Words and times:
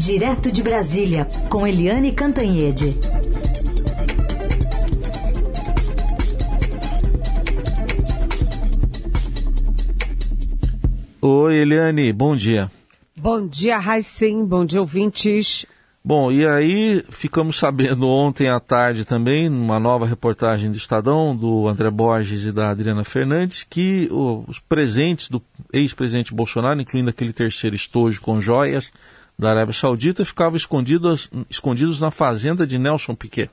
Direto 0.00 0.50
de 0.50 0.62
Brasília, 0.62 1.28
com 1.50 1.66
Eliane 1.66 2.10
Cantanhede. 2.12 2.96
Oi, 11.20 11.54
Eliane, 11.54 12.10
bom 12.14 12.34
dia. 12.34 12.70
Bom 13.14 13.46
dia, 13.46 13.76
Raicem, 13.76 14.42
bom 14.42 14.64
dia, 14.64 14.80
ouvintes. 14.80 15.66
Bom, 16.02 16.32
e 16.32 16.46
aí 16.46 17.04
ficamos 17.10 17.58
sabendo 17.58 18.08
ontem 18.08 18.48
à 18.48 18.58
tarde 18.58 19.04
também, 19.04 19.50
numa 19.50 19.78
nova 19.78 20.06
reportagem 20.06 20.70
do 20.70 20.78
Estadão, 20.78 21.36
do 21.36 21.68
André 21.68 21.90
Borges 21.90 22.44
e 22.44 22.52
da 22.52 22.70
Adriana 22.70 23.04
Fernandes, 23.04 23.66
que 23.68 24.08
os 24.10 24.58
presentes 24.60 25.28
do 25.28 25.42
ex-presidente 25.70 26.32
Bolsonaro, 26.32 26.80
incluindo 26.80 27.10
aquele 27.10 27.34
terceiro 27.34 27.76
estojo 27.76 28.22
com 28.22 28.40
joias 28.40 28.90
da 29.40 29.50
Arábia 29.50 29.72
Saudita, 29.72 30.22
ficavam 30.22 30.56
escondidos, 30.56 31.30
escondidos 31.48 31.98
na 31.98 32.10
fazenda 32.10 32.66
de 32.66 32.78
Nelson 32.78 33.14
Piquet. 33.14 33.50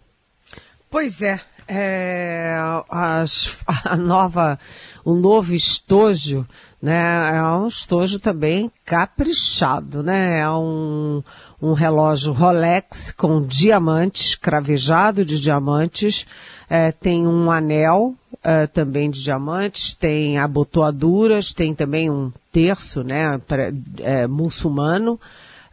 Pois 0.90 1.22
é, 1.22 1.40
é 1.66 2.58
as, 2.90 3.58
a 3.86 3.96
nova, 3.96 4.60
o 5.06 5.16
novo 5.16 5.54
estojo, 5.54 6.46
né, 6.82 7.38
é 7.38 7.42
um 7.42 7.70
estojo 7.70 8.20
também 8.20 8.70
caprichado, 8.84 10.04
né, 10.04 10.40
é 10.40 10.50
um, 10.50 11.24
um 11.62 11.72
relógio 11.72 12.34
Rolex 12.34 13.14
com 13.16 13.42
diamantes, 13.42 14.36
cravejado 14.36 15.24
de 15.24 15.40
diamantes, 15.40 16.26
é, 16.70 16.92
tem 16.92 17.26
um 17.26 17.50
anel 17.50 18.14
é, 18.44 18.68
também 18.68 19.10
de 19.10 19.24
diamantes, 19.24 19.94
tem 19.94 20.38
abotoaduras, 20.38 21.54
tem 21.54 21.74
também 21.74 22.10
um 22.10 22.32
terço, 22.52 23.04
né, 23.04 23.38
pra, 23.48 23.72
é, 24.00 24.28
muçulmano, 24.28 25.18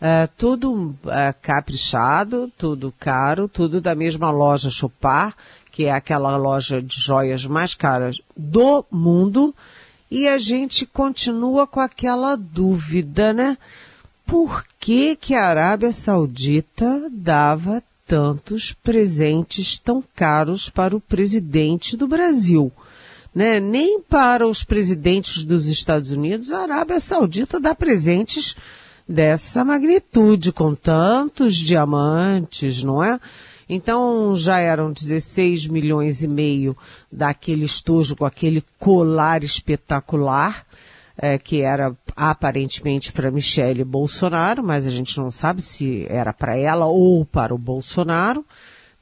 é, 0.04 0.26
tudo 0.26 0.94
é, 1.06 1.32
caprichado, 1.32 2.52
tudo 2.58 2.92
caro, 3.00 3.48
tudo 3.48 3.80
da 3.80 3.94
mesma 3.94 4.30
loja 4.30 4.68
Chopar, 4.68 5.34
que 5.70 5.86
é 5.86 5.90
aquela 5.90 6.36
loja 6.36 6.82
de 6.82 7.00
joias 7.00 7.46
mais 7.46 7.74
caras 7.74 8.20
do 8.36 8.84
mundo, 8.90 9.54
e 10.10 10.28
a 10.28 10.36
gente 10.36 10.84
continua 10.84 11.66
com 11.66 11.80
aquela 11.80 12.36
dúvida, 12.36 13.32
né? 13.32 13.56
Por 14.26 14.62
que 14.78 15.16
que 15.16 15.34
a 15.34 15.46
Arábia 15.46 15.90
Saudita 15.90 17.08
dava 17.10 17.82
tantos 18.06 18.74
presentes 18.74 19.78
tão 19.78 20.04
caros 20.14 20.68
para 20.68 20.94
o 20.94 21.00
presidente 21.00 21.96
do 21.96 22.06
Brasil? 22.06 22.70
Né? 23.34 23.58
Nem 23.58 24.02
para 24.02 24.46
os 24.46 24.62
presidentes 24.62 25.42
dos 25.44 25.66
Estados 25.68 26.10
Unidos 26.10 26.52
a 26.52 26.60
Arábia 26.60 27.00
Saudita 27.00 27.58
dá 27.58 27.74
presentes 27.74 28.54
dessa 29.08 29.64
magnitude, 29.64 30.52
com 30.52 30.74
tantos 30.74 31.56
diamantes, 31.56 32.82
não 32.82 33.02
é? 33.02 33.20
Então 33.68 34.34
já 34.36 34.58
eram 34.58 34.92
16 34.92 35.66
milhões 35.66 36.22
e 36.22 36.28
meio 36.28 36.76
daquele 37.10 37.64
estojo 37.64 38.16
com 38.16 38.24
aquele 38.24 38.62
colar 38.78 39.42
espetacular, 39.42 40.66
é, 41.16 41.38
que 41.38 41.62
era 41.62 41.96
aparentemente 42.16 43.12
para 43.12 43.30
Michele 43.30 43.84
Bolsonaro, 43.84 44.62
mas 44.62 44.86
a 44.86 44.90
gente 44.90 45.16
não 45.18 45.30
sabe 45.30 45.62
se 45.62 46.06
era 46.08 46.32
para 46.32 46.56
ela 46.56 46.86
ou 46.86 47.24
para 47.24 47.54
o 47.54 47.58
Bolsonaro. 47.58 48.44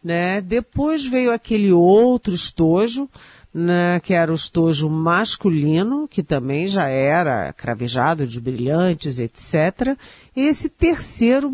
Né? 0.02 0.40
Depois 0.40 1.06
veio 1.06 1.32
aquele 1.32 1.72
outro 1.72 2.34
estojo, 2.34 3.08
né, 3.54 4.00
que 4.00 4.14
era 4.14 4.32
o 4.32 4.34
estojo 4.34 4.88
masculino, 4.88 6.08
que 6.08 6.22
também 6.22 6.66
já 6.66 6.88
era 6.88 7.52
cravejado 7.52 8.26
de 8.26 8.40
brilhantes, 8.40 9.18
etc. 9.18 9.96
Esse 10.34 10.70
terceiro, 10.70 11.50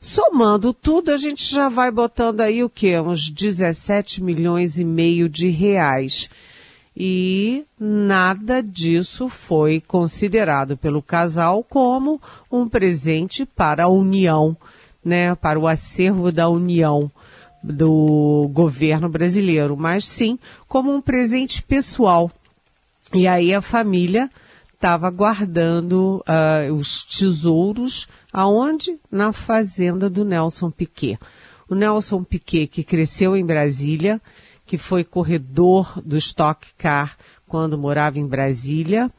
somando 0.00 0.72
tudo, 0.72 1.12
a 1.12 1.16
gente 1.16 1.48
já 1.48 1.68
vai 1.68 1.90
botando 1.90 2.40
aí 2.40 2.64
o 2.64 2.68
quê? 2.68 2.98
Uns 2.98 3.30
17 3.30 4.22
milhões 4.22 4.78
e 4.78 4.84
meio 4.84 5.28
de 5.28 5.48
reais. 5.48 6.28
E 6.96 7.64
nada 7.78 8.62
disso 8.62 9.28
foi 9.28 9.80
considerado 9.86 10.76
pelo 10.76 11.02
casal 11.02 11.62
como 11.62 12.20
um 12.50 12.68
presente 12.68 13.44
para 13.44 13.84
a 13.84 13.88
União, 13.88 14.56
né, 15.04 15.34
para 15.36 15.60
o 15.60 15.68
acervo 15.68 16.32
da 16.32 16.48
União 16.48 17.10
do 17.66 18.48
governo 18.52 19.08
brasileiro, 19.08 19.76
mas 19.76 20.04
sim 20.04 20.38
como 20.68 20.94
um 20.94 21.00
presente 21.00 21.62
pessoal. 21.62 22.30
E 23.12 23.26
aí 23.26 23.52
a 23.52 23.60
família 23.60 24.30
estava 24.74 25.10
guardando 25.10 26.22
uh, 26.28 26.72
os 26.72 27.04
tesouros 27.04 28.06
aonde? 28.32 28.98
Na 29.10 29.32
fazenda 29.32 30.08
do 30.08 30.24
Nelson 30.24 30.70
Piquet. 30.70 31.18
O 31.68 31.74
Nelson 31.74 32.22
Piquet, 32.22 32.68
que 32.68 32.84
cresceu 32.84 33.36
em 33.36 33.44
Brasília, 33.44 34.20
que 34.64 34.78
foi 34.78 35.02
corredor 35.02 36.00
do 36.04 36.16
Stock 36.18 36.66
Car 36.78 37.16
quando 37.48 37.78
morava 37.78 38.18
em 38.18 38.26
Brasília, 38.26 39.10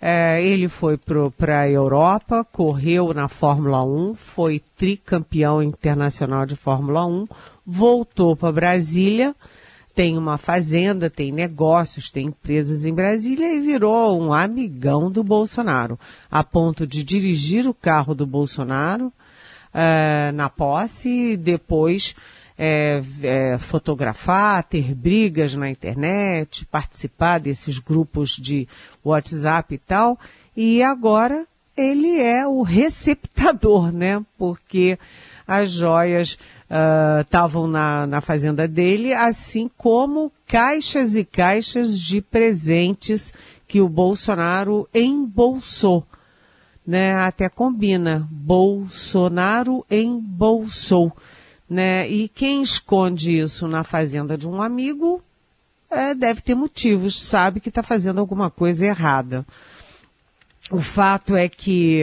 é, 0.00 0.42
ele 0.44 0.68
foi 0.68 0.98
para 0.98 1.60
a 1.60 1.70
Europa, 1.70 2.44
correu 2.44 3.14
na 3.14 3.28
Fórmula 3.28 3.82
1, 3.84 4.14
foi 4.14 4.60
tricampeão 4.76 5.62
internacional 5.62 6.44
de 6.44 6.54
Fórmula 6.54 7.06
1, 7.06 7.26
voltou 7.64 8.36
para 8.36 8.52
Brasília, 8.52 9.34
tem 9.94 10.18
uma 10.18 10.36
fazenda, 10.36 11.08
tem 11.08 11.32
negócios, 11.32 12.10
tem 12.10 12.26
empresas 12.26 12.84
em 12.84 12.92
Brasília 12.92 13.54
e 13.54 13.60
virou 13.60 14.20
um 14.20 14.32
amigão 14.32 15.10
do 15.10 15.24
Bolsonaro, 15.24 15.98
a 16.30 16.44
ponto 16.44 16.86
de 16.86 17.02
dirigir 17.02 17.66
o 17.66 17.72
carro 17.72 18.14
do 18.14 18.26
Bolsonaro 18.26 19.10
é, 19.72 20.30
na 20.32 20.50
posse 20.50 21.08
e 21.08 21.36
depois 21.36 22.14
é, 22.58 23.02
é, 23.22 23.58
fotografar, 23.58 24.64
ter 24.64 24.94
brigas 24.94 25.54
na 25.54 25.68
internet, 25.68 26.64
participar 26.66 27.38
desses 27.38 27.78
grupos 27.78 28.30
de 28.30 28.66
WhatsApp 29.04 29.74
e 29.74 29.78
tal. 29.78 30.18
E 30.56 30.82
agora 30.82 31.46
ele 31.76 32.18
é 32.18 32.46
o 32.46 32.62
receptador, 32.62 33.92
né? 33.92 34.24
Porque 34.38 34.98
as 35.46 35.70
joias 35.70 36.38
estavam 37.20 37.64
uh, 37.64 37.68
na, 37.68 38.06
na 38.06 38.20
fazenda 38.20 38.66
dele, 38.66 39.12
assim 39.12 39.70
como 39.76 40.32
caixas 40.48 41.14
e 41.14 41.24
caixas 41.24 42.00
de 42.00 42.20
presentes 42.20 43.32
que 43.68 43.80
o 43.80 43.88
Bolsonaro 43.88 44.88
embolsou. 44.92 46.04
Né? 46.84 47.14
Até 47.14 47.48
combina. 47.48 48.26
Bolsonaro 48.30 49.84
embolsou 49.90 51.12
né? 51.68 52.08
E 52.08 52.28
quem 52.28 52.62
esconde 52.62 53.38
isso 53.38 53.66
na 53.66 53.84
fazenda 53.84 54.36
de 54.36 54.48
um 54.48 54.62
amigo 54.62 55.22
é, 55.90 56.14
deve 56.14 56.40
ter 56.40 56.54
motivos, 56.54 57.20
sabe 57.20 57.60
que 57.60 57.68
está 57.68 57.82
fazendo 57.82 58.20
alguma 58.20 58.50
coisa 58.50 58.86
errada. 58.86 59.46
O 60.70 60.80
fato 60.80 61.36
é 61.36 61.48
que 61.48 62.02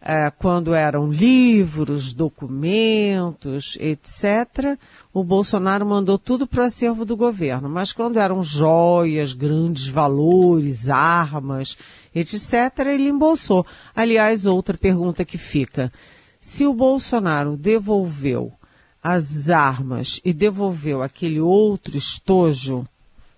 é, 0.00 0.30
quando 0.30 0.72
eram 0.74 1.10
livros, 1.10 2.12
documentos, 2.12 3.76
etc., 3.80 4.78
o 5.12 5.22
Bolsonaro 5.22 5.84
mandou 5.84 6.18
tudo 6.18 6.46
para 6.46 6.62
o 6.62 6.66
acervo 6.66 7.04
do 7.04 7.16
governo. 7.16 7.68
Mas 7.68 7.92
quando 7.92 8.18
eram 8.18 8.42
joias, 8.42 9.34
grandes 9.34 9.88
valores, 9.88 10.88
armas, 10.88 11.76
etc., 12.14 12.86
ele 12.86 13.08
embolsou. 13.08 13.66
Aliás, 13.94 14.46
outra 14.46 14.78
pergunta 14.78 15.24
que 15.24 15.36
fica: 15.36 15.92
se 16.40 16.64
o 16.64 16.72
Bolsonaro 16.72 17.56
devolveu 17.56 18.52
as 19.02 19.48
armas 19.48 20.20
e 20.24 20.32
devolveu 20.32 21.02
aquele 21.02 21.40
outro 21.40 21.96
estojo, 21.96 22.86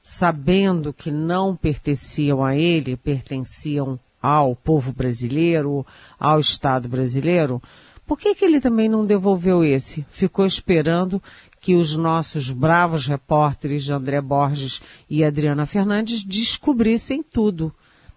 sabendo 0.03 0.93
que 0.93 1.11
não 1.11 1.55
pertenciam 1.55 2.45
a 2.45 2.57
ele, 2.57 2.97
pertenciam 2.97 3.99
ao 4.23 4.55
povo 4.55 4.93
brasileiro, 4.93 5.87
ao 6.19 6.41
Estado 6.41 6.89
brasileiro, 6.89 7.63
por 8.07 8.19
que, 8.19 8.35
que 8.35 8.45
ele 8.45 8.61
também 8.61 8.89
não 8.89 9.05
devolveu 9.05 9.63
esse? 9.63 10.05
Ficou 10.11 10.45
esperando 10.45 11.23
que 11.61 11.77
os 11.77 11.97
nossos 11.97 12.51
bravos 12.51 13.07
repórteres 13.07 13.89
André 13.89 14.21
Borges 14.21 14.83
e 15.09 15.23
Adriana 15.23 15.65
Fernandes 15.65 16.25
descobrissem 16.25 17.23
tudo, 17.23 17.73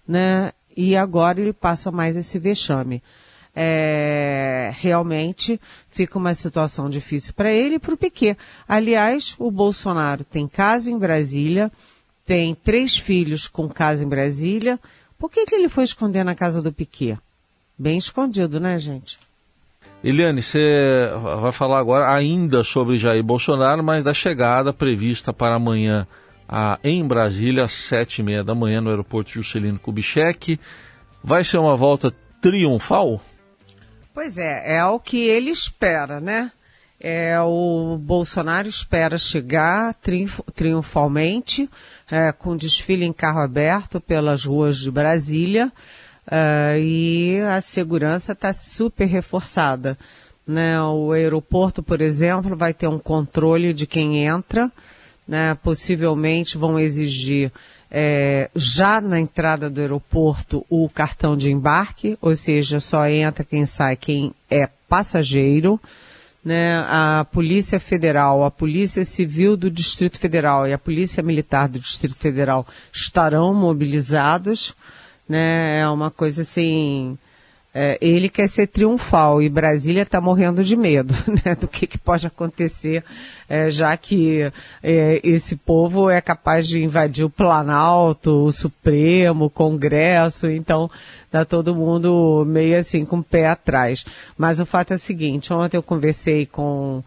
né? 0.08 0.52
E 0.76 0.96
agora 0.96 1.40
ele 1.40 1.54
passa 1.54 1.92
mais 1.92 2.16
esse 2.16 2.40
vexame 2.40 3.04
é, 3.56 4.72
realmente 4.76 5.60
fica 5.90 6.18
uma 6.18 6.34
situação 6.34 6.90
difícil 6.90 7.34
para 7.34 7.52
ele 7.52 7.76
e 7.76 7.80
para 7.80 7.94
o 7.94 7.98
Piquet. 7.98 8.38
Aliás, 8.68 9.36
o 9.38 9.52
Bolsonaro 9.52 10.24
tem 10.24 10.48
casa 10.48 10.90
em 10.90 10.98
Brasília, 10.98 11.72
tem 12.26 12.56
três 12.56 12.98
filhos 12.98 13.48
com 13.48 13.70
casa 13.70 14.04
em 14.04 14.08
Brasília. 14.08 14.80
Por 15.20 15.30
que, 15.30 15.46
que 15.46 15.56
ele 15.56 15.70
foi 15.70 15.84
esconder 15.84 16.24
na 16.24 16.36
casa 16.36 16.62
do 16.62 16.72
Piquet? 16.72 17.18
Bem 17.78 17.98
escondido, 17.98 18.60
né, 18.60 18.78
gente? 18.80 19.18
Eliane, 20.04 20.42
você 20.42 21.10
vai 21.42 21.52
falar 21.54 21.80
agora 21.80 22.14
ainda 22.14 22.64
sobre 22.64 22.98
Jair 22.98 23.24
Bolsonaro, 23.24 23.82
mas 23.82 24.04
da 24.04 24.14
chegada 24.14 24.74
prevista 24.74 25.32
para 25.32 25.56
amanhã 25.56 26.06
a, 26.48 26.78
em 26.84 27.08
Brasília, 27.08 27.64
às 27.64 27.72
sete 27.72 28.20
e 28.20 28.24
meia 28.24 28.44
da 28.44 28.54
manhã, 28.54 28.82
no 28.82 28.90
aeroporto 28.90 29.32
Juscelino 29.32 29.80
Kubitschek. 29.80 30.60
Vai 31.24 31.46
ser 31.46 31.58
uma 31.58 31.78
volta 31.78 32.14
triunfal? 32.42 33.22
Pois 34.14 34.38
é, 34.38 34.76
é 34.78 34.86
o 34.86 35.00
que 35.00 35.26
ele 35.26 35.50
espera, 35.50 36.20
né? 36.20 36.52
É, 37.00 37.38
o 37.42 37.98
Bolsonaro 37.98 38.68
espera 38.68 39.18
chegar 39.18 39.94
triunfalmente, 40.56 41.70
é, 42.10 42.32
com 42.32 42.56
desfile 42.56 43.04
em 43.04 43.12
carro 43.12 43.42
aberto 43.42 44.00
pelas 44.00 44.46
ruas 44.46 44.78
de 44.78 44.92
Brasília, 44.92 45.72
é, 46.30 46.80
e 46.80 47.42
a 47.42 47.60
segurança 47.60 48.34
está 48.34 48.54
super 48.54 49.06
reforçada. 49.06 49.98
Né? 50.46 50.80
O 50.82 51.12
aeroporto, 51.12 51.82
por 51.82 52.00
exemplo, 52.00 52.56
vai 52.56 52.74
ter 52.74 52.88
um 52.88 53.00
controle 53.00 53.74
de 53.74 53.88
quem 53.88 54.26
entra, 54.26 54.72
né? 55.28 55.58
possivelmente 55.62 56.58
vão 56.58 56.80
exigir 56.80 57.52
é, 57.94 58.50
já 58.56 59.00
na 59.00 59.20
entrada 59.20 59.70
do 59.70 59.80
aeroporto 59.80 60.66
o 60.68 60.90
cartão 60.90 61.38
de 61.38 61.52
embarque, 61.52 62.18
ou 62.20 62.36
seja, 62.36 62.80
só 62.80 63.08
entra 63.08 63.44
quem 63.44 63.66
sai 63.68 63.96
quem 63.96 64.34
é 64.50 64.68
passageiro 64.90 65.80
né, 66.44 66.80
a 66.88 67.26
Polícia 67.32 67.80
Federal, 67.80 68.44
a 68.44 68.52
Polícia 68.52 69.06
Civil 69.06 69.56
do 69.56 69.72
Distrito 69.72 70.20
Federal 70.20 70.68
e 70.68 70.74
a 70.74 70.78
Polícia 70.78 71.24
Militar 71.24 71.70
do 71.70 71.80
Distrito 71.80 72.16
Federal 72.16 72.68
estarão 72.92 73.54
mobilizados, 73.54 74.76
né, 75.28 75.80
é 75.80 75.88
uma 75.88 76.12
coisa 76.12 76.42
assim, 76.42 77.18
é, 77.74 77.98
ele 78.00 78.30
quer 78.30 78.48
ser 78.48 78.68
triunfal 78.68 79.42
e 79.42 79.50
Brasília 79.50 80.04
está 80.04 80.22
morrendo 80.22 80.64
de 80.64 80.76
medo 80.76 81.14
né, 81.44 81.56
do 81.56 81.68
que, 81.68 81.88
que 81.88 81.98
pode 81.98 82.28
acontecer, 82.28 83.04
é, 83.50 83.72
já 83.72 83.98
que 83.98 84.52
é, 84.84 85.20
esse 85.24 85.56
povo 85.56 86.10
é 86.10 86.22
capaz 86.22 86.68
de 86.68 86.84
invadir 86.84 87.26
o 87.26 87.30
Planalto, 87.30 88.46
o 88.46 88.52
Supremo, 88.52 89.46
o 89.46 89.50
Congresso, 89.50 90.50
então 90.50 90.90
está 91.26 91.44
todo 91.44 91.76
mundo 91.76 92.46
meio 92.46 92.78
assim 92.78 93.04
com 93.04 93.18
o 93.18 93.24
pé 93.24 93.48
atrás. 93.48 94.06
Mas 94.38 94.60
o 94.60 94.66
fato 94.66 94.92
é 94.92 94.96
o 94.96 95.00
seguinte, 95.00 95.52
ontem 95.52 95.78
eu 95.78 95.84
conversei 95.84 96.46
com 96.46 97.04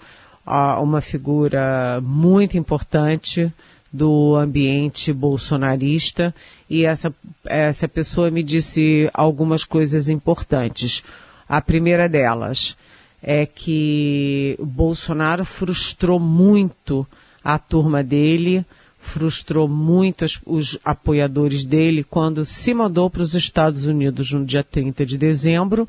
uma 0.81 1.01
figura 1.01 2.01
muito 2.03 2.57
importante 2.57 3.53
do 3.97 4.37
ambiente 4.37 5.13
bolsonarista 5.13 6.35
e 6.69 6.85
essa, 6.85 7.13
essa 7.47 7.89
pessoa 7.89 8.31
me 8.31 8.43
disse 8.43 9.09
algumas 9.15 9.65
coisas 9.65 10.09
importantes. 10.09 11.03
A 11.49 11.61
primeira 11.63 12.09
delas 12.09 12.77
é 13.23 13.47
que 13.47 14.57
Bolsonaro 14.61 15.45
frustrou 15.45 16.21
muito 16.21 17.07
a 17.43 17.59
turma 17.59 18.03
dele, 18.03 18.65
frustrou 18.99 19.67
muito 19.67 20.25
os, 20.25 20.39
os 20.45 20.79
apoiadores 20.85 21.65
dele 21.65 22.05
quando 22.05 22.45
se 22.45 22.75
mandou 22.75 23.09
para 23.09 23.23
os 23.23 23.35
Estados 23.35 23.85
Unidos 23.87 24.31
no 24.33 24.45
dia 24.45 24.63
30 24.63 25.07
de 25.07 25.17
dezembro 25.17 25.89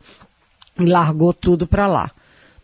e 0.79 0.85
largou 0.85 1.33
tudo 1.33 1.67
para 1.67 1.87
lá 1.87 2.11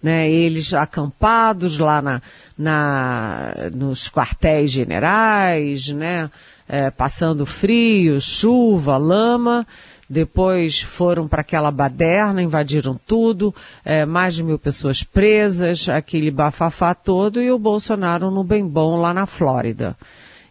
né, 0.04 0.30
eles 0.30 0.74
acampados 0.74 1.78
lá 1.78 2.02
na, 2.02 2.22
na, 2.58 3.54
nos 3.74 4.10
quartéis 4.10 4.70
generais, 4.70 5.88
né, 5.88 6.30
é, 6.68 6.92
passando 6.92 7.46
frio, 7.46 8.20
chuva, 8.20 8.98
lama, 8.98 9.66
depois 10.10 10.82
foram 10.82 11.28
para 11.28 11.42
aquela 11.42 11.72
baderna, 11.72 12.44
invadiram 12.44 13.00
tudo, 13.08 13.56
é, 13.86 14.06
mais 14.06 14.36
de 14.36 14.44
mil 14.44 14.60
pessoas 14.60 15.02
presas, 15.02 15.88
aquele 15.88 16.30
bafafá 16.30 16.94
todo 16.94 17.42
e 17.42 17.50
o 17.50 17.58
Bolsonaro 17.58 18.30
no 18.30 18.44
bem 18.44 18.68
bom 18.68 19.00
lá 19.00 19.14
na 19.14 19.26
Flórida. 19.26 19.96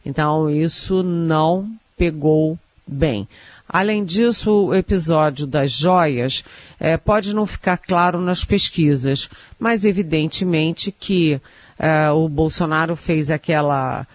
Então 0.04 0.48
isso 0.50 1.02
não 1.02 1.70
pegou 1.96 2.58
bem. 2.86 3.28
Além 3.72 4.04
disso, 4.04 4.66
o 4.66 4.74
episódio 4.74 5.46
das 5.46 5.72
joias 5.72 6.44
é, 6.78 6.98
pode 6.98 7.34
não 7.34 7.46
ficar 7.46 7.78
claro 7.78 8.20
nas 8.20 8.44
pesquisas, 8.44 9.30
mas 9.58 9.86
evidentemente 9.86 10.92
que 10.92 11.40
é, 11.78 12.10
o 12.10 12.28
Bolsonaro 12.28 12.94
fez 12.94 13.30
aquela 13.30 14.06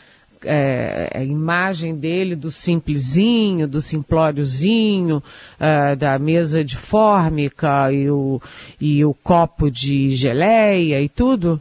é, 0.45 1.23
imagem 1.25 1.95
dele 1.95 2.35
do 2.35 2.51
simplesinho, 2.51 3.67
do 3.67 3.81
simplóriozinho, 3.81 5.23
é, 5.59 5.95
da 5.95 6.19
mesa 6.19 6.63
de 6.63 6.77
fórmica 6.77 7.91
e 7.91 8.11
o, 8.11 8.39
e 8.79 9.03
o 9.03 9.13
copo 9.13 9.71
de 9.71 10.11
geleia 10.11 11.01
e 11.01 11.09
tudo, 11.09 11.59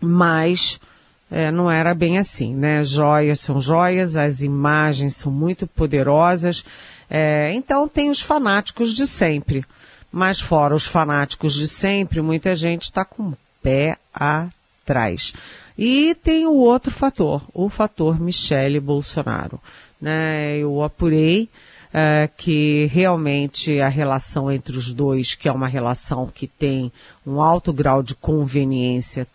mas 0.00 0.80
é, 1.28 1.50
não 1.50 1.70
era 1.70 1.92
bem 1.92 2.18
assim, 2.18 2.54
né? 2.54 2.84
Joias 2.84 3.40
são 3.40 3.60
joias, 3.60 4.16
as 4.16 4.42
imagens 4.42 5.16
são 5.16 5.30
muito 5.32 5.66
poderosas 5.66 6.64
é, 7.10 7.52
então 7.52 7.88
tem 7.88 8.08
os 8.08 8.20
fanáticos 8.20 8.94
de 8.94 9.06
sempre. 9.06 9.64
Mas 10.12 10.40
fora 10.40 10.74
os 10.74 10.86
fanáticos 10.86 11.54
de 11.54 11.68
sempre, 11.68 12.22
muita 12.22 12.54
gente 12.54 12.84
está 12.84 13.04
com 13.04 13.28
o 13.28 13.38
pé 13.62 13.96
atrás. 14.14 15.32
E 15.76 16.14
tem 16.16 16.46
o 16.46 16.54
outro 16.54 16.92
fator, 16.92 17.42
o 17.52 17.68
fator 17.68 18.20
Michele 18.20 18.80
Bolsonaro. 18.80 19.60
Né? 20.00 20.58
Eu 20.58 20.82
apurei 20.82 21.48
é, 21.92 22.28
que 22.36 22.86
realmente 22.92 23.80
a 23.80 23.88
relação 23.88 24.50
entre 24.50 24.76
os 24.76 24.92
dois, 24.92 25.34
que 25.34 25.48
é 25.48 25.52
uma 25.52 25.68
relação 25.68 26.26
que 26.26 26.46
tem 26.46 26.92
um 27.26 27.40
alto 27.40 27.72
grau 27.72 28.02
de 28.02 28.14
conveniência, 28.14 29.26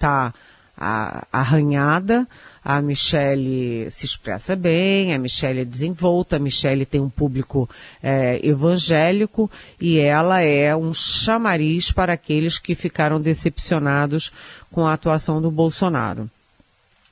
está 0.75 1.25
arranhada. 1.31 2.27
A 2.63 2.81
Michelle 2.81 3.89
se 3.91 4.05
expressa 4.05 4.55
bem, 4.55 5.13
a 5.13 5.19
Michelle 5.19 5.61
é 5.61 5.65
desenvolta, 5.65 6.35
a 6.35 6.39
Michelle 6.39 6.85
tem 6.85 6.99
um 6.99 7.09
público 7.09 7.69
é, 8.01 8.39
evangélico 8.43 9.49
e 9.79 9.99
ela 9.99 10.41
é 10.41 10.75
um 10.75 10.91
chamariz 10.91 11.91
para 11.91 12.13
aqueles 12.13 12.57
que 12.57 12.73
ficaram 12.73 13.19
decepcionados 13.19 14.31
com 14.71 14.87
a 14.87 14.93
atuação 14.93 15.39
do 15.39 15.51
Bolsonaro. 15.51 16.29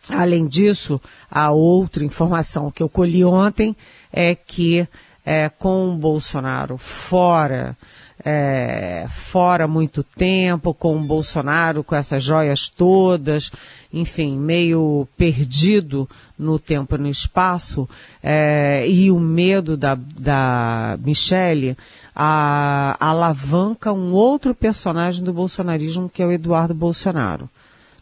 Além 0.10 0.48
disso, 0.48 1.00
a 1.30 1.52
outra 1.52 2.04
informação 2.04 2.72
que 2.72 2.82
eu 2.82 2.90
colhi 2.90 3.24
ontem 3.24 3.76
é 4.12 4.34
que 4.36 4.88
é, 5.24 5.50
com 5.50 5.90
o 5.90 5.96
Bolsonaro 5.96 6.78
fora 6.78 7.78
é, 8.26 9.06
fora 9.10 9.68
muito 9.68 10.04
tempo, 10.04 10.74
com 10.74 10.96
o 10.98 11.04
Bolsonaro 11.04 11.84
com 11.84 11.96
essas 11.96 12.24
joias 12.24 12.68
todas, 12.68 13.52
enfim, 13.92 14.38
meio 14.38 15.08
perdido 15.18 16.10
no 16.38 16.58
tempo 16.58 16.96
e 16.96 16.98
no 16.98 17.10
espaço, 17.10 17.88
é, 18.22 18.88
e 18.88 19.12
o 19.12 19.20
medo 19.20 19.76
da, 19.76 19.96
da 19.96 20.98
Michele 21.04 21.78
a, 22.16 22.96
alavanca 23.00 23.92
um 23.92 24.14
outro 24.14 24.54
personagem 24.54 25.24
do 25.24 25.34
bolsonarismo, 25.34 26.10
que 26.10 26.22
é 26.22 26.26
o 26.26 26.32
Eduardo 26.32 26.74
Bolsonaro. 26.74 27.50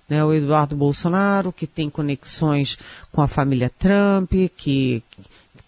Né, 0.08 0.24
o 0.24 0.34
Eduardo 0.34 0.75
Bolsonaro, 0.75 1.54
que 1.54 1.66
tem 1.66 1.90
conexões 1.90 2.78
com 3.13 3.22
a 3.22 3.30
família 3.30 3.72
Trump, 3.80 4.34
que 4.58 5.01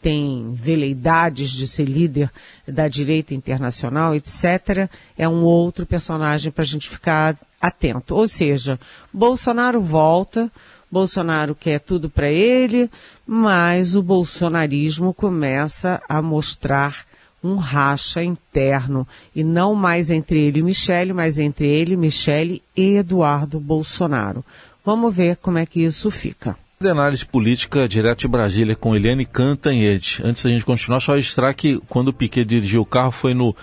tem 0.03 0.51
veleidades 0.53 1.49
de 1.49 1.65
ser 1.65 1.85
líder 1.85 2.29
da 2.67 2.89
direita 2.89 3.33
internacional, 3.33 4.13
etc., 4.13 4.89
é 5.17 5.27
um 5.29 5.43
outro 5.43 5.85
personagem 5.85 6.51
para 6.51 6.63
a 6.63 6.67
gente 6.67 6.89
ficar 6.89 7.37
atento. 7.61 8.13
Ou 8.13 8.27
seja, 8.27 8.77
Bolsonaro 9.13 9.81
volta, 9.81 10.51
Bolsonaro 10.91 11.55
quer 11.55 11.79
tudo 11.79 12.09
para 12.09 12.29
ele, 12.29 12.91
mas 13.25 13.95
o 13.95 14.03
bolsonarismo 14.03 15.13
começa 15.13 16.01
a 16.09 16.21
mostrar 16.21 17.05
um 17.41 17.55
racha 17.55 18.21
interno, 18.21 19.07
e 19.33 19.43
não 19.43 19.73
mais 19.73 20.09
entre 20.09 20.39
ele 20.39 20.59
e 20.59 20.63
Michele, 20.63 21.13
mas 21.13 21.39
entre 21.39 21.67
ele, 21.67 21.95
Michele 21.95 22.61
e 22.75 22.97
Eduardo 22.97 23.59
Bolsonaro. 23.59 24.43
Vamos 24.83 25.15
ver 25.15 25.37
como 25.37 25.57
é 25.57 25.65
que 25.65 25.81
isso 25.81 26.11
fica 26.11 26.57
de 26.83 26.89
análise 26.89 27.25
política 27.25 27.87
direto 27.87 28.19
de 28.19 28.27
Brasília 28.27 28.75
com 28.75 28.93
Eliane 28.93 29.25
Cantanhede. 29.25 30.21
Antes 30.23 30.43
da 30.43 30.49
gente 30.49 30.65
continuar, 30.65 30.99
só 30.99 31.15
registrar 31.15 31.53
que 31.53 31.79
quando 31.87 32.09
o 32.09 32.13
Piquet 32.13 32.43
dirigiu 32.43 32.81
o 32.81 32.85
carro 32.85 33.11
foi 33.11 33.33
no 33.33 33.55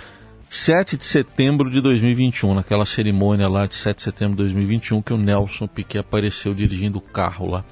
7 0.48 0.96
de 0.96 1.04
setembro 1.04 1.70
de 1.70 1.82
2021, 1.82 2.54
naquela 2.54 2.86
cerimônia 2.86 3.46
lá 3.46 3.66
de 3.66 3.74
7 3.74 3.98
de 3.98 4.02
setembro 4.02 4.36
de 4.36 4.44
2021, 4.44 5.02
que 5.02 5.12
o 5.12 5.18
Nelson 5.18 5.66
Piquet 5.66 5.98
apareceu 5.98 6.54
dirigindo 6.54 6.98
o 6.98 7.02
carro 7.02 7.46
lá, 7.46 7.62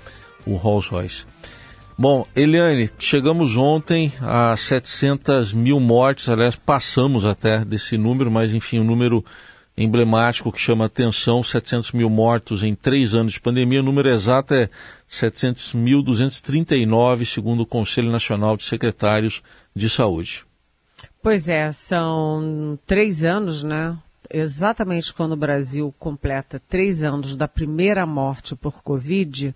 o 0.47 0.55
Rolls 0.55 0.91
Royce. 0.91 1.25
Bom, 1.97 2.27
Eliane, 2.37 2.91
chegamos 2.99 3.57
ontem 3.57 4.13
a 4.21 4.55
700 4.55 5.55
mil 5.55 5.81
mortes, 5.81 6.29
aliás, 6.29 6.55
passamos 6.55 7.25
até 7.25 7.65
desse 7.65 7.97
número, 7.97 8.31
mas 8.31 8.53
enfim, 8.53 8.81
um 8.81 8.85
número 8.85 9.25
emblemático 9.79 10.53
que 10.53 10.61
chama 10.61 10.85
atenção, 10.85 11.43
700 11.43 11.93
mil 11.93 12.11
mortos 12.11 12.63
em 12.63 12.75
três 12.75 13.15
anos 13.15 13.33
de 13.33 13.41
pandemia, 13.41 13.81
o 13.81 13.85
número 13.85 14.11
exato 14.11 14.53
é 14.53 14.69
700.239, 15.11 17.25
segundo 17.25 17.63
o 17.63 17.67
Conselho 17.67 18.11
Nacional 18.11 18.57
de 18.57 18.65
Secretários 18.65 19.43
de 19.75 19.89
Saúde. 19.89 20.45
Pois 21.23 21.49
é, 21.49 21.73
são 21.73 22.79
três 22.87 23.25
anos, 23.25 23.63
né? 23.63 23.97
Exatamente 24.31 25.13
quando 25.13 25.33
o 25.33 25.37
Brasil 25.37 25.95
completa 25.99 26.61
três 26.69 27.03
anos 27.03 27.35
da 27.35 27.49
primeira 27.49 28.05
morte 28.05 28.55
por 28.55 28.83
Covid, 28.83 29.55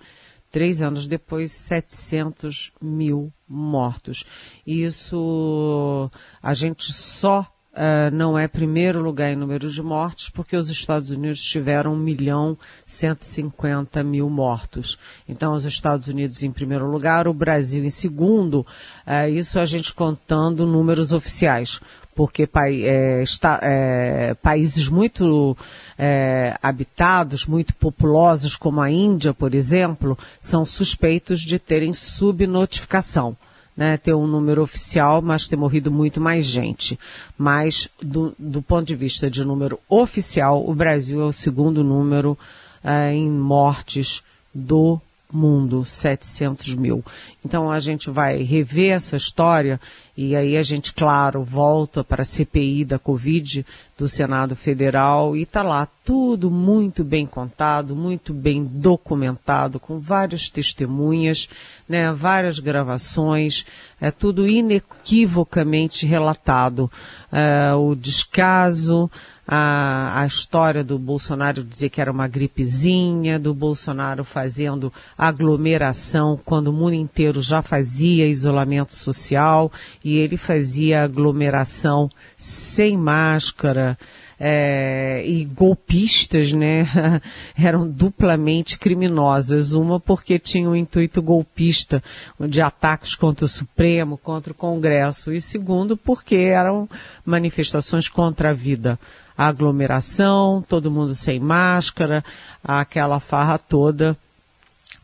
três 0.50 0.80
anos 0.80 1.06
depois, 1.06 1.52
700 1.52 2.72
mil 2.80 3.30
mortos. 3.48 4.24
Isso 4.66 6.10
a 6.42 6.54
gente 6.54 6.92
só 6.92 7.46
uh, 7.72 8.14
não 8.14 8.38
é 8.38 8.46
primeiro 8.46 9.00
lugar 9.00 9.32
em 9.32 9.36
número 9.36 9.68
de 9.68 9.82
mortes, 9.82 10.28
porque 10.28 10.56
os 10.56 10.68
Estados 10.68 11.10
Unidos 11.10 11.42
tiveram 11.42 11.94
1 11.94 11.96
milhão 11.96 12.58
150 12.84 14.02
mil 14.02 14.28
mortos. 14.28 14.98
Então, 15.28 15.54
os 15.54 15.64
Estados 15.64 16.08
Unidos 16.08 16.42
em 16.42 16.50
primeiro 16.50 16.86
lugar, 16.90 17.26
o 17.26 17.34
Brasil 17.34 17.84
em 17.84 17.90
segundo, 17.90 18.66
uh, 19.06 19.28
isso 19.28 19.58
a 19.58 19.66
gente 19.66 19.94
contando 19.94 20.66
números 20.66 21.12
oficiais 21.12 21.80
porque 22.14 22.46
é, 22.84 23.22
está, 23.22 23.58
é, 23.62 24.34
países 24.34 24.86
muito 24.86 25.56
é, 25.98 26.54
habitados, 26.62 27.46
muito 27.46 27.74
populosos, 27.74 28.54
como 28.54 28.82
a 28.82 28.90
Índia, 28.90 29.32
por 29.32 29.54
exemplo, 29.54 30.18
são 30.38 30.66
suspeitos 30.66 31.40
de 31.40 31.58
terem 31.58 31.94
subnotificação 31.94 33.34
né, 33.76 33.96
ter 33.96 34.14
um 34.14 34.26
número 34.26 34.62
oficial, 34.62 35.22
mas 35.22 35.48
ter 35.48 35.56
morrido 35.56 35.90
muito 35.90 36.20
mais 36.20 36.44
gente. 36.44 36.98
Mas, 37.36 37.88
do, 38.00 38.34
do 38.38 38.62
ponto 38.62 38.86
de 38.86 38.94
vista 38.94 39.30
de 39.30 39.44
número 39.44 39.78
oficial, 39.88 40.68
o 40.68 40.74
Brasil 40.74 41.20
é 41.20 41.24
o 41.24 41.32
segundo 41.32 41.82
número 41.82 42.38
é, 42.84 43.12
em 43.14 43.30
mortes 43.30 44.22
do 44.54 45.00
mundo, 45.32 45.84
700 45.84 46.74
mil. 46.74 47.04
Então 47.44 47.70
a 47.70 47.80
gente 47.80 48.10
vai 48.10 48.42
rever 48.42 48.92
essa 48.92 49.16
história 49.16 49.80
e 50.14 50.36
aí 50.36 50.58
a 50.58 50.62
gente, 50.62 50.92
claro, 50.92 51.42
volta 51.42 52.04
para 52.04 52.20
a 52.20 52.24
CPI 52.24 52.84
da 52.84 52.98
Covid 52.98 53.64
do 53.96 54.06
Senado 54.08 54.54
Federal 54.54 55.34
e 55.34 55.42
está 55.42 55.62
lá 55.62 55.88
tudo 56.04 56.50
muito 56.50 57.02
bem 57.02 57.24
contado, 57.24 57.96
muito 57.96 58.34
bem 58.34 58.62
documentado, 58.62 59.80
com 59.80 59.98
várias 59.98 60.50
testemunhas, 60.50 61.48
né, 61.88 62.12
várias 62.12 62.58
gravações, 62.58 63.64
é 63.98 64.10
tudo 64.10 64.46
inequivocamente 64.46 66.04
relatado. 66.04 66.90
É, 67.30 67.72
o 67.72 67.94
descaso, 67.94 69.10
a, 69.46 70.20
a 70.20 70.26
história 70.26 70.84
do 70.84 70.98
Bolsonaro 70.98 71.64
dizer 71.64 71.88
que 71.90 72.00
era 72.00 72.12
uma 72.12 72.28
gripezinha, 72.28 73.38
do 73.38 73.52
Bolsonaro 73.52 74.24
fazendo 74.24 74.92
aglomeração 75.18 76.38
quando 76.44 76.68
o 76.68 76.72
mundo 76.72 76.94
inteiro 76.94 77.40
já 77.40 77.60
fazia 77.60 78.26
isolamento 78.26 78.94
social 78.94 79.70
e 80.04 80.16
ele 80.16 80.36
fazia 80.36 81.02
aglomeração 81.02 82.10
sem 82.36 82.96
máscara. 82.96 83.98
É, 84.44 85.22
e 85.24 85.44
golpistas, 85.44 86.52
né, 86.52 86.88
eram 87.56 87.88
duplamente 87.88 88.76
criminosas. 88.76 89.72
Uma 89.72 90.00
porque 90.00 90.36
tinha 90.36 90.68
um 90.68 90.74
intuito 90.74 91.22
golpista 91.22 92.02
de 92.40 92.60
ataques 92.60 93.14
contra 93.14 93.44
o 93.44 93.48
Supremo, 93.48 94.18
contra 94.18 94.50
o 94.50 94.56
Congresso, 94.56 95.32
e 95.32 95.40
segundo 95.40 95.96
porque 95.96 96.34
eram 96.34 96.88
manifestações 97.24 98.08
contra 98.08 98.50
a 98.50 98.52
vida 98.52 98.98
a 99.36 99.46
aglomeração, 99.46 100.64
todo 100.68 100.90
mundo 100.90 101.14
sem 101.14 101.40
máscara, 101.40 102.24
aquela 102.62 103.20
farra 103.20 103.58
toda. 103.58 104.16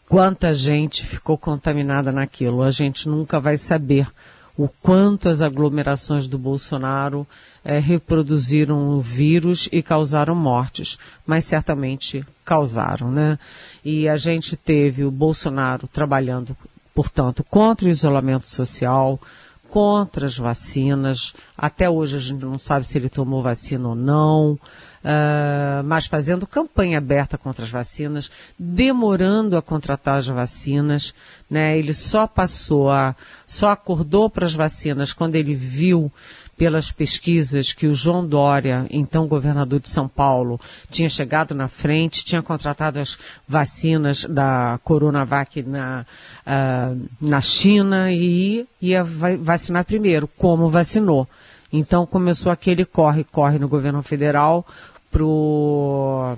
Quanta 0.08 0.54
gente 0.54 1.04
ficou 1.04 1.36
contaminada 1.36 2.10
naquilo, 2.10 2.62
a 2.62 2.70
gente 2.70 3.08
nunca 3.08 3.38
vai 3.38 3.58
saber 3.58 4.08
o 4.58 4.68
quanto 4.68 5.28
as 5.28 5.40
aglomerações 5.40 6.26
do 6.26 6.36
Bolsonaro 6.36 7.24
é, 7.64 7.78
reproduziram 7.78 8.88
o 8.88 9.00
vírus 9.00 9.68
e 9.70 9.82
causaram 9.82 10.34
mortes, 10.34 10.98
mas 11.24 11.44
certamente 11.44 12.24
causaram, 12.44 13.10
né? 13.10 13.38
E 13.84 14.08
a 14.08 14.16
gente 14.16 14.56
teve 14.56 15.04
o 15.04 15.12
Bolsonaro 15.12 15.86
trabalhando, 15.86 16.56
portanto, 16.92 17.44
contra 17.44 17.86
o 17.86 17.90
isolamento 17.90 18.46
social, 18.46 19.20
contra 19.68 20.26
as 20.26 20.36
vacinas. 20.36 21.34
Até 21.56 21.88
hoje 21.88 22.16
a 22.16 22.20
gente 22.20 22.44
não 22.44 22.58
sabe 22.58 22.86
se 22.86 22.98
ele 22.98 23.08
tomou 23.08 23.42
vacina 23.42 23.88
ou 23.88 23.94
não, 23.94 24.52
uh, 24.52 25.82
mas 25.84 26.06
fazendo 26.06 26.46
campanha 26.46 26.98
aberta 26.98 27.38
contra 27.38 27.64
as 27.64 27.70
vacinas, 27.70 28.30
demorando 28.58 29.56
a 29.56 29.62
contratar 29.62 30.18
as 30.18 30.26
vacinas. 30.26 31.14
Né? 31.48 31.78
Ele 31.78 31.92
só 31.92 32.26
passou 32.26 32.90
a, 32.90 33.14
só 33.46 33.70
acordou 33.70 34.28
para 34.28 34.46
as 34.46 34.54
vacinas 34.54 35.12
quando 35.12 35.36
ele 35.36 35.54
viu 35.54 36.12
pelas 36.58 36.90
pesquisas 36.90 37.72
que 37.72 37.86
o 37.86 37.94
João 37.94 38.26
Dória, 38.26 38.84
então 38.90 39.28
governador 39.28 39.78
de 39.78 39.88
São 39.88 40.08
Paulo, 40.08 40.60
tinha 40.90 41.08
chegado 41.08 41.54
na 41.54 41.68
frente, 41.68 42.24
tinha 42.24 42.42
contratado 42.42 42.98
as 42.98 43.16
vacinas 43.46 44.24
da 44.24 44.78
Coronavac 44.82 45.62
na, 45.62 46.04
uh, 46.44 47.08
na 47.20 47.40
China 47.40 48.12
e 48.12 48.66
ia 48.82 49.04
vacinar 49.04 49.84
primeiro, 49.84 50.26
como 50.26 50.68
vacinou. 50.68 51.28
Então 51.72 52.04
começou 52.04 52.50
aquele 52.50 52.84
corre-corre 52.84 53.58
no 53.58 53.68
governo 53.68 54.02
federal 54.02 54.66
pro 55.10 56.36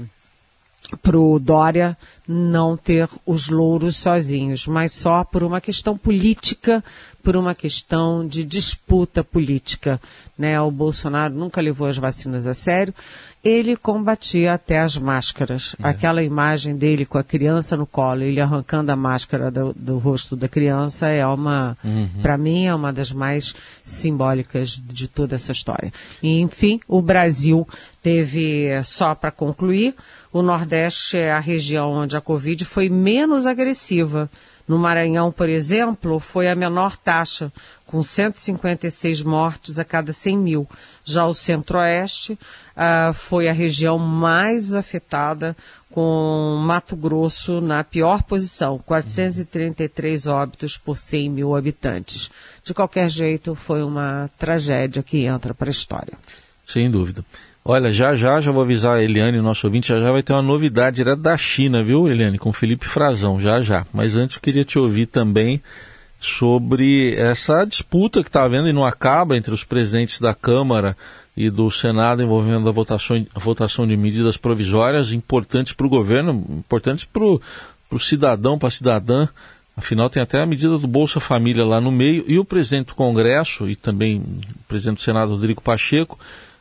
pro 0.96 1.38
Dória 1.38 1.96
não 2.26 2.76
ter 2.76 3.08
os 3.26 3.48
louros 3.48 3.96
sozinhos, 3.96 4.66
mas 4.66 4.92
só 4.92 5.24
por 5.24 5.42
uma 5.42 5.60
questão 5.60 5.96
política, 5.98 6.82
por 7.22 7.36
uma 7.36 7.54
questão 7.54 8.26
de 8.26 8.44
disputa 8.44 9.24
política. 9.24 10.00
Né? 10.38 10.60
O 10.60 10.70
Bolsonaro 10.70 11.34
nunca 11.34 11.60
levou 11.60 11.86
as 11.88 11.96
vacinas 11.96 12.46
a 12.46 12.54
sério. 12.54 12.94
Ele 13.42 13.74
combatia 13.74 14.52
até 14.52 14.80
as 14.80 14.98
máscaras. 14.98 15.74
É. 15.82 15.88
Aquela 15.88 16.22
imagem 16.22 16.76
dele 16.76 17.06
com 17.06 17.16
a 17.16 17.24
criança 17.24 17.76
no 17.76 17.86
colo, 17.86 18.22
ele 18.22 18.40
arrancando 18.40 18.92
a 18.92 18.96
máscara 18.96 19.50
do, 19.50 19.72
do 19.74 19.98
rosto 19.98 20.36
da 20.36 20.48
criança, 20.48 21.08
é 21.08 21.26
uma, 21.26 21.76
uhum. 21.82 22.08
para 22.20 22.36
mim, 22.36 22.66
é 22.66 22.74
uma 22.74 22.92
das 22.92 23.12
mais 23.12 23.54
simbólicas 23.82 24.70
de 24.70 25.08
toda 25.08 25.36
essa 25.36 25.52
história. 25.52 25.92
E, 26.22 26.40
enfim, 26.40 26.80
o 26.86 27.00
Brasil 27.00 27.66
teve, 28.02 28.68
só 28.84 29.14
para 29.14 29.30
concluir, 29.30 29.94
o 30.32 30.42
Nordeste 30.42 31.16
é 31.16 31.32
a 31.32 31.40
região 31.40 31.90
onde 31.92 32.16
a 32.16 32.20
Covid 32.20 32.64
foi 32.64 32.88
menos 32.88 33.46
agressiva. 33.46 34.30
No 34.70 34.78
Maranhão, 34.78 35.32
por 35.32 35.48
exemplo, 35.48 36.20
foi 36.20 36.48
a 36.48 36.54
menor 36.54 36.96
taxa, 36.96 37.52
com 37.84 38.04
156 38.04 39.20
mortes 39.20 39.80
a 39.80 39.84
cada 39.84 40.12
100 40.12 40.38
mil. 40.38 40.68
Já 41.04 41.26
o 41.26 41.34
Centro-Oeste 41.34 42.34
uh, 42.34 43.12
foi 43.12 43.48
a 43.48 43.52
região 43.52 43.98
mais 43.98 44.72
afetada, 44.72 45.56
com 45.90 46.62
Mato 46.64 46.94
Grosso 46.94 47.60
na 47.60 47.82
pior 47.82 48.22
posição, 48.22 48.78
433 48.78 50.28
óbitos 50.28 50.78
por 50.78 50.96
100 50.96 51.30
mil 51.30 51.56
habitantes. 51.56 52.30
De 52.62 52.72
qualquer 52.72 53.10
jeito, 53.10 53.56
foi 53.56 53.82
uma 53.82 54.30
tragédia 54.38 55.02
que 55.02 55.24
entra 55.26 55.52
para 55.52 55.68
a 55.68 55.72
história. 55.72 56.16
Sem 56.64 56.88
dúvida. 56.88 57.24
Olha, 57.64 57.92
já 57.92 58.14
já, 58.14 58.40
já 58.40 58.50
vou 58.50 58.62
avisar 58.62 58.96
a 58.96 59.02
Eliane, 59.02 59.40
nosso 59.40 59.66
ouvinte, 59.66 59.88
já 59.88 60.00
já 60.00 60.10
vai 60.10 60.22
ter 60.22 60.32
uma 60.32 60.42
novidade 60.42 60.96
direto 60.96 61.20
da 61.20 61.36
China, 61.36 61.84
viu, 61.84 62.08
Eliane, 62.08 62.38
com 62.38 62.52
Felipe 62.52 62.86
Frazão, 62.86 63.38
já 63.38 63.60
já. 63.62 63.86
Mas 63.92 64.16
antes 64.16 64.36
eu 64.36 64.42
queria 64.42 64.64
te 64.64 64.78
ouvir 64.78 65.06
também 65.06 65.60
sobre 66.18 67.14
essa 67.16 67.64
disputa 67.64 68.22
que 68.22 68.28
está 68.28 68.44
havendo 68.44 68.68
e 68.68 68.72
não 68.72 68.84
acaba 68.84 69.36
entre 69.36 69.52
os 69.52 69.64
presidentes 69.64 70.20
da 70.20 70.34
Câmara 70.34 70.96
e 71.36 71.48
do 71.48 71.70
Senado 71.70 72.22
envolvendo 72.22 72.68
a 72.68 72.72
votação, 72.72 73.26
a 73.34 73.38
votação 73.38 73.86
de 73.86 73.96
medidas 73.96 74.36
provisórias 74.36 75.12
importantes 75.12 75.72
para 75.72 75.86
o 75.86 75.90
governo, 75.90 76.44
importantes 76.50 77.04
para 77.04 77.24
o 77.24 77.98
cidadão, 77.98 78.58
para 78.58 78.68
a 78.68 78.72
cidadã. 78.72 79.28
Afinal, 79.76 80.10
tem 80.10 80.22
até 80.22 80.42
a 80.42 80.46
medida 80.46 80.76
do 80.76 80.86
Bolsa 80.86 81.20
Família 81.20 81.64
lá 81.64 81.80
no 81.80 81.90
meio. 81.90 82.24
E 82.26 82.38
o 82.38 82.44
presidente 82.44 82.88
do 82.88 82.94
Congresso 82.94 83.68
e 83.68 83.74
também 83.74 84.18
o 84.18 84.68
presidente 84.68 84.98
do 84.98 85.02
Senado, 85.02 85.32
Rodrigo 85.32 85.62
Pacheco, 85.62 86.18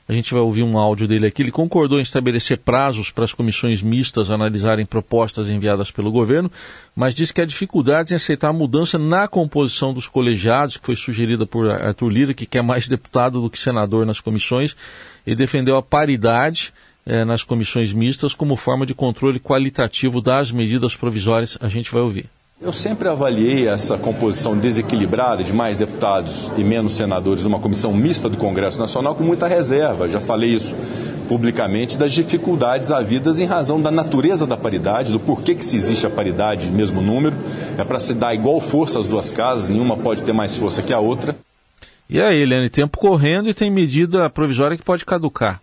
a 0.10 0.14
gente 0.14 0.34
vai 0.34 0.42
ouvir 0.42 0.64
um 0.64 0.76
áudio 0.76 1.08
dele 1.08 1.28
aqui. 1.28 1.44
Ele 1.44 1.52
concordou 1.52 2.00
em 2.00 2.02
estabelecer 2.02 2.58
prazos 2.58 3.12
para 3.12 3.26
as 3.26 3.32
comissões 3.32 3.80
mistas 3.80 4.32
analisarem 4.32 4.84
propostas 4.84 5.48
enviadas 5.48 5.92
pelo 5.92 6.12
governo, 6.12 6.52
mas 6.96 7.14
disse 7.14 7.32
que 7.32 7.40
há 7.40 7.46
dificuldades 7.46 8.12
em 8.12 8.16
aceitar 8.16 8.50
a 8.50 8.54
mudança 8.54 8.98
na 8.98 9.28
composição 9.28 9.94
dos 9.94 10.08
colegiados, 10.08 10.78
que 10.78 10.86
foi 10.88 10.96
sugerida 10.96 11.46
por 11.46 11.70
Arthur 11.70 12.10
Lira, 12.10 12.34
que 12.34 12.48
quer 12.48 12.64
mais 12.64 12.88
deputado 12.88 13.40
do 13.40 13.52
que 13.52 13.60
senador 13.60 14.04
nas 14.04 14.20
comissões, 14.20 14.76
e 15.28 15.36
defendeu 15.36 15.78
a 15.78 15.84
paridade 15.84 16.74
eh, 17.06 17.24
nas 17.24 17.44
comissões 17.44 17.94
mistas 17.94 18.34
como 18.34 18.56
forma 18.56 18.88
de 18.88 18.96
controle 18.96 19.40
qualitativo 19.40 20.22
das 20.22 20.52
medidas 20.52 20.96
provisórias. 20.96 21.56
A 21.62 21.68
gente 21.68 21.92
vai 21.92 22.02
ouvir. 22.02 22.28
Eu 22.62 22.74
sempre 22.74 23.08
avaliei 23.08 23.70
essa 23.70 23.98
composição 23.98 24.58
desequilibrada 24.58 25.46
de 25.46 25.54
mais 25.54 25.78
deputados 25.78 26.52
e 26.58 26.64
menos 26.64 26.92
senadores 26.92 27.46
numa 27.46 27.58
comissão 27.58 27.94
mista 27.94 28.28
do 28.28 28.36
Congresso 28.36 28.78
Nacional 28.78 29.16
com 29.16 29.24
muita 29.24 29.48
reserva. 29.48 30.10
Já 30.10 30.20
falei 30.20 30.50
isso 30.50 30.76
publicamente 31.30 31.98
das 31.98 32.12
dificuldades 32.12 32.92
havidas 32.92 33.40
em 33.40 33.46
razão 33.46 33.82
da 33.82 33.90
natureza 33.90 34.46
da 34.46 34.58
paridade, 34.58 35.14
do 35.14 35.22
porquê 35.22 35.56
que 35.56 35.64
se 35.64 35.78
existe 35.78 36.06
a 36.06 36.10
paridade 36.10 36.66
de 36.66 36.74
mesmo 36.74 37.02
número. 37.02 37.38
É 37.78 37.86
para 37.86 37.98
se 37.98 38.14
dar 38.14 38.34
igual 38.34 38.60
força 38.60 39.00
às 39.00 39.08
duas 39.08 39.32
casas, 39.32 39.70
nenhuma 39.70 39.96
pode 39.96 40.22
ter 40.24 40.34
mais 40.34 40.58
força 40.58 40.82
que 40.82 40.92
a 40.92 41.00
outra. 41.00 41.38
E 42.10 42.20
aí, 42.20 42.42
Helene, 42.42 42.70
tempo 42.70 42.98
correndo 42.98 43.48
e 43.48 43.54
tem 43.54 43.72
medida 43.72 44.30
provisória 44.30 44.76
que 44.76 44.84
pode 44.84 45.06
caducar. 45.06 45.62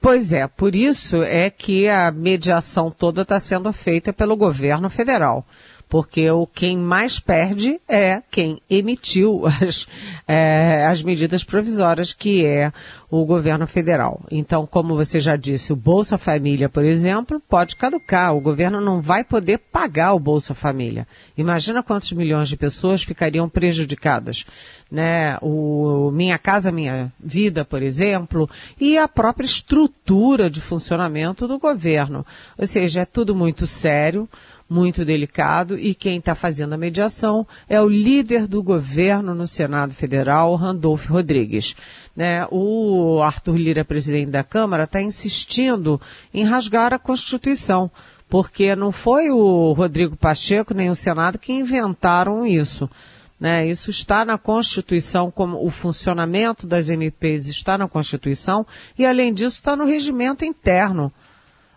Pois 0.00 0.32
é, 0.32 0.48
por 0.48 0.74
isso 0.74 1.22
é 1.22 1.50
que 1.50 1.88
a 1.88 2.10
mediação 2.10 2.90
toda 2.90 3.22
está 3.22 3.38
sendo 3.38 3.72
feita 3.72 4.12
pelo 4.12 4.36
governo 4.36 4.90
federal 4.90 5.44
porque 5.88 6.28
o 6.30 6.46
quem 6.46 6.76
mais 6.76 7.20
perde 7.20 7.80
é 7.88 8.22
quem 8.30 8.60
emitiu 8.68 9.44
as, 9.62 9.86
é, 10.26 10.84
as 10.86 11.02
medidas 11.02 11.44
provisórias, 11.44 12.12
que 12.12 12.44
é 12.44 12.72
o 13.10 13.24
governo 13.24 13.66
federal. 13.66 14.20
Então, 14.30 14.66
como 14.66 14.96
você 14.96 15.20
já 15.20 15.36
disse, 15.36 15.72
o 15.72 15.76
Bolsa 15.76 16.18
Família, 16.18 16.68
por 16.68 16.84
exemplo, 16.84 17.40
pode 17.48 17.76
caducar. 17.76 18.34
O 18.34 18.40
governo 18.40 18.80
não 18.80 19.00
vai 19.00 19.22
poder 19.22 19.58
pagar 19.58 20.12
o 20.12 20.20
Bolsa 20.20 20.54
Família. 20.54 21.06
Imagina 21.36 21.82
quantos 21.82 22.12
milhões 22.12 22.48
de 22.48 22.56
pessoas 22.56 23.02
ficariam 23.02 23.48
prejudicadas. 23.48 24.44
Né? 24.90 25.38
O 25.40 26.10
Minha 26.12 26.38
Casa 26.38 26.72
Minha 26.72 27.12
Vida, 27.18 27.64
por 27.64 27.82
exemplo, 27.82 28.50
e 28.80 28.98
a 28.98 29.06
própria 29.06 29.46
estrutura 29.46 30.50
de 30.50 30.60
funcionamento 30.60 31.46
do 31.46 31.58
governo. 31.58 32.26
Ou 32.58 32.66
seja, 32.66 33.02
é 33.02 33.04
tudo 33.04 33.34
muito 33.34 33.66
sério 33.66 34.28
muito 34.68 35.04
delicado 35.04 35.78
e 35.78 35.94
quem 35.94 36.18
está 36.18 36.34
fazendo 36.34 36.72
a 36.72 36.78
mediação 36.78 37.46
é 37.68 37.80
o 37.80 37.88
líder 37.88 38.46
do 38.46 38.62
governo 38.62 39.34
no 39.34 39.46
Senado 39.46 39.94
Federal, 39.94 40.54
Randolph 40.56 41.06
Rodrigues. 41.06 41.76
Né? 42.14 42.46
O 42.50 43.20
Arthur 43.22 43.56
Lira, 43.56 43.84
presidente 43.84 44.30
da 44.30 44.42
Câmara, 44.42 44.84
está 44.84 45.00
insistindo 45.00 46.00
em 46.34 46.44
rasgar 46.44 46.92
a 46.92 46.98
Constituição, 46.98 47.90
porque 48.28 48.74
não 48.74 48.90
foi 48.90 49.30
o 49.30 49.72
Rodrigo 49.72 50.16
Pacheco 50.16 50.74
nem 50.74 50.90
o 50.90 50.96
Senado 50.96 51.38
que 51.38 51.52
inventaram 51.52 52.44
isso. 52.44 52.90
Né? 53.38 53.68
Isso 53.68 53.90
está 53.90 54.24
na 54.24 54.38
Constituição, 54.38 55.30
como 55.30 55.64
o 55.64 55.70
funcionamento 55.70 56.66
das 56.66 56.90
MPs 56.90 57.46
está 57.46 57.78
na 57.78 57.86
Constituição, 57.86 58.66
e 58.98 59.06
além 59.06 59.32
disso 59.32 59.56
está 59.56 59.76
no 59.76 59.84
regimento 59.84 60.44
interno 60.44 61.12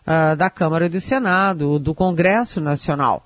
uh, 0.09 0.35
da 0.35 0.49
Câmara 0.49 0.87
e 0.87 0.89
do 0.89 0.99
Senado, 0.99 1.77
do 1.77 1.93
Congresso 1.93 2.59
Nacional, 2.59 3.23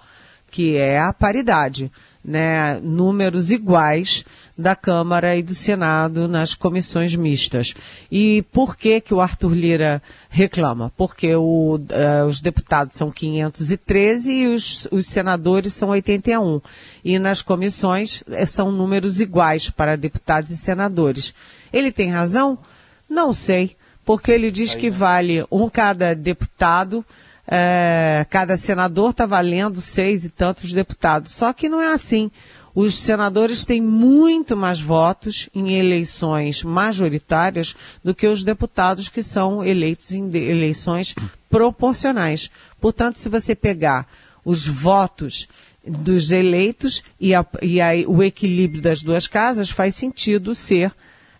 que 0.51 0.75
é 0.75 0.99
a 0.99 1.13
paridade, 1.13 1.89
né? 2.23 2.79
Números 2.81 3.51
iguais 3.51 4.23
da 4.57 4.75
Câmara 4.75 5.35
e 5.35 5.41
do 5.41 5.53
Senado 5.53 6.27
nas 6.27 6.53
comissões 6.53 7.15
mistas. 7.15 7.73
E 8.11 8.43
por 8.51 8.77
que 8.77 9.01
que 9.01 9.13
o 9.13 9.19
Arthur 9.19 9.53
Lira 9.53 10.01
reclama? 10.29 10.91
Porque 10.95 11.35
o, 11.35 11.75
uh, 11.75 12.25
os 12.27 12.41
deputados 12.41 12.95
são 12.95 13.11
513 13.11 14.31
e 14.31 14.47
os, 14.47 14.87
os 14.91 15.07
senadores 15.07 15.73
são 15.73 15.89
81. 15.89 16.61
E 17.03 17.17
nas 17.17 17.41
comissões 17.41 18.23
eh, 18.29 18.45
são 18.45 18.71
números 18.71 19.19
iguais 19.19 19.69
para 19.69 19.97
deputados 19.97 20.51
e 20.51 20.57
senadores. 20.57 21.33
Ele 21.73 21.91
tem 21.91 22.09
razão? 22.09 22.57
Não 23.09 23.33
sei 23.33 23.75
porque 24.05 24.31
ele 24.31 24.51
diz 24.51 24.71
Aí, 24.71 24.77
que 24.79 24.89
né? 24.89 24.97
vale 24.97 25.45
um 25.51 25.69
cada 25.69 26.13
deputado, 26.13 27.05
é, 27.47 28.25
cada 28.29 28.57
senador 28.57 29.11
está 29.11 29.25
valendo 29.25 29.81
seis 29.81 30.25
e 30.25 30.29
tantos 30.29 30.73
deputados. 30.73 31.31
Só 31.31 31.53
que 31.53 31.69
não 31.69 31.81
é 31.81 31.87
assim. 31.93 32.31
Os 32.75 32.95
senadores 32.95 33.65
têm 33.65 33.79
muito 33.79 34.57
mais 34.57 34.81
votos 34.81 35.47
em 35.53 35.75
eleições 35.77 36.63
majoritárias 36.63 37.75
do 38.03 38.15
que 38.15 38.27
os 38.27 38.43
deputados 38.43 39.09
que 39.09 39.21
são 39.21 39.63
eleitos 39.63 40.11
em 40.11 40.27
eleições 40.35 41.13
proporcionais. 41.49 42.49
Portanto, 42.81 43.19
se 43.19 43.29
você 43.29 43.53
pegar 43.53 44.07
os 44.43 44.65
votos 44.65 45.47
dos 45.85 46.31
eleitos 46.31 47.03
e, 47.19 47.35
a, 47.35 47.45
e 47.61 47.79
a, 47.79 47.91
o 48.07 48.23
equilíbrio 48.23 48.81
das 48.81 49.03
duas 49.03 49.27
casas, 49.27 49.69
faz 49.69 49.95
sentido 49.95 50.55
ser 50.55 50.91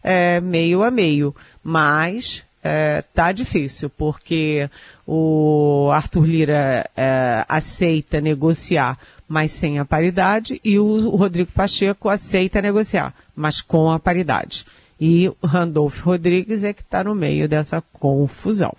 é, 0.04 0.40
meio 0.40 0.84
a 0.84 0.92
meio. 0.92 1.36
Mas 1.64 2.44
é, 2.64 3.04
tá 3.14 3.32
difícil, 3.32 3.90
porque 3.90 4.70
o 5.06 5.90
Arthur 5.92 6.26
Lira 6.26 6.90
é, 6.96 7.46
aceita 7.48 8.22
negociar, 8.22 8.98
mas 9.28 9.52
sem 9.52 9.80
a 9.80 9.86
paridade, 9.86 10.62
e 10.64 10.80
o 10.80 11.10
Rodrigo 11.10 11.52
Pacheco 11.52 12.08
aceita 12.08 12.62
negociar, 12.62 13.14
mas 13.36 13.62
com 13.62 13.92
a 13.92 14.00
paridade. 14.00 14.66
E 15.00 15.28
o 15.28 15.46
Randolfo 15.46 16.06
Rodrigues 16.06 16.64
é 16.64 16.72
que 16.72 16.82
está 16.82 17.04
no 17.04 17.14
meio 17.14 17.50
dessa 17.50 17.82
confusão. 17.92 18.74